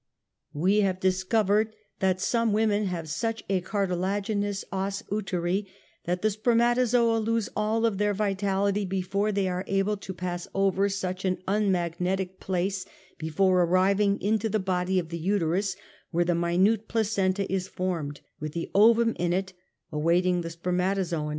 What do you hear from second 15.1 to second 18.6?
uterus where the minute placenta is formed, with